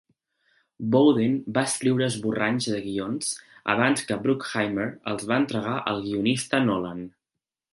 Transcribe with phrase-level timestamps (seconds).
[0.93, 3.29] Bowden va escriure esborranys de guions
[3.75, 7.07] abans que Bruckheimer els va entregar al guionista Nolan.